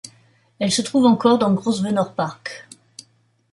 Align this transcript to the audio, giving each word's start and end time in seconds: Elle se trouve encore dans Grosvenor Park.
Elle 0.57 0.71
se 0.71 0.81
trouve 0.81 1.05
encore 1.05 1.37
dans 1.37 1.53
Grosvenor 1.53 2.15
Park. 2.15 2.67